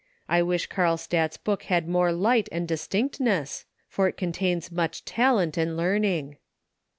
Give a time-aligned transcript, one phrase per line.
[0.27, 5.77] _I wish Carlstadt's book had more light and distinctness, for it contains much talent and
[5.77, 6.37] learning."